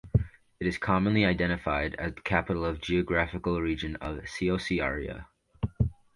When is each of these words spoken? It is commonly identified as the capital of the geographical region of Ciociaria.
It 0.59 0.65
is 0.65 0.79
commonly 0.79 1.25
identified 1.25 1.93
as 1.99 2.15
the 2.15 2.21
capital 2.21 2.65
of 2.65 2.77
the 2.77 2.81
geographical 2.81 3.61
region 3.61 3.97
of 3.97 4.17
Ciociaria. 4.23 5.27